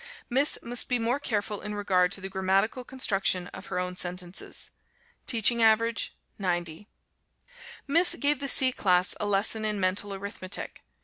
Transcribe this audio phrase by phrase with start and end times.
[0.31, 4.71] Miss must be more careful in regard to the grammatical construction of her own sentences.
[5.27, 6.87] Teaching average 90.
[7.85, 10.81] Miss gave the C class a lesson in Mental Arithmetic.